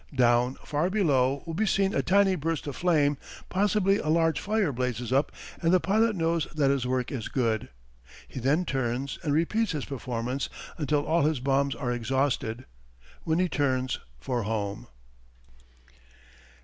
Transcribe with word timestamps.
Down 0.15 0.55
far 0.65 0.89
below 0.89 1.43
will 1.45 1.53
be 1.53 1.67
seen 1.67 1.93
a 1.93 2.01
tiny 2.01 2.33
burst 2.35 2.65
of 2.65 2.75
flame; 2.75 3.17
possibly 3.49 3.97
a 3.99 4.07
large 4.09 4.39
fire 4.39 4.71
blazes 4.73 5.13
up 5.13 5.31
and 5.61 5.71
the 5.71 5.79
pilot 5.79 6.15
knows 6.15 6.47
that 6.55 6.71
his 6.71 6.87
work 6.87 7.11
is 7.11 7.27
good. 7.27 7.69
He 8.27 8.39
then 8.39 8.65
turns 8.65 9.19
and 9.23 9.31
repeats 9.31 9.73
his 9.73 9.85
performance 9.85 10.49
until 10.79 11.05
all 11.05 11.21
his 11.21 11.39
bombs 11.39 11.75
are 11.75 11.91
exhausted, 11.91 12.65
when 13.25 13.37
he 13.37 13.47
turns 13.47 13.99
for 14.17 14.41
home. 14.41 14.87